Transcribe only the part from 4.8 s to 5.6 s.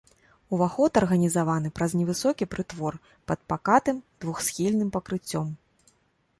пакрыццём.